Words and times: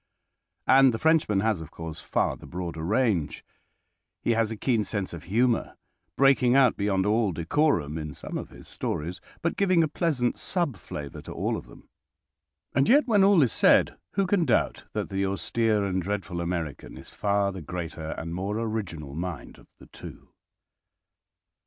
And 0.65 0.95
the 0.95 0.97
Frenchman 0.97 1.41
has, 1.41 1.61
of 1.61 1.69
course, 1.69 1.99
far 2.01 2.35
the 2.35 2.47
broader 2.47 2.81
range. 2.83 3.45
He 4.23 4.31
has 4.31 4.49
a 4.49 4.57
keen 4.57 4.83
sense 4.83 5.13
of 5.13 5.25
humour, 5.25 5.77
breaking 6.15 6.55
out 6.55 6.75
beyond 6.75 7.05
all 7.05 7.31
decorum 7.31 7.99
in 7.99 8.15
some 8.15 8.35
of 8.35 8.49
his 8.49 8.67
stories, 8.67 9.21
but 9.43 9.57
giving 9.57 9.83
a 9.83 9.87
pleasant 9.87 10.39
sub 10.39 10.75
flavour 10.75 11.21
to 11.21 11.31
all 11.31 11.55
of 11.55 11.67
them. 11.67 11.87
And 12.73 12.89
yet, 12.89 13.07
when 13.07 13.23
all 13.23 13.43
is 13.43 13.53
said, 13.53 13.95
who 14.13 14.25
can 14.25 14.43
doubt 14.43 14.85
that 14.93 15.09
the 15.09 15.23
austere 15.27 15.85
and 15.85 16.01
dreadful 16.01 16.41
American 16.41 16.97
is 16.97 17.11
far 17.11 17.51
the 17.51 17.61
greater 17.61 18.15
and 18.17 18.33
more 18.33 18.57
original 18.57 19.13
mind 19.13 19.59
of 19.59 19.67
the 19.77 19.85
two? 19.85 20.29